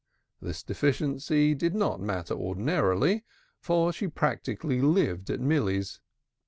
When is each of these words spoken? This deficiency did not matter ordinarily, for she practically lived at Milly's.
This 0.41 0.63
deficiency 0.63 1.53
did 1.53 1.75
not 1.75 2.01
matter 2.01 2.33
ordinarily, 2.33 3.23
for 3.59 3.93
she 3.93 4.07
practically 4.07 4.81
lived 4.81 5.29
at 5.29 5.39
Milly's. 5.39 5.99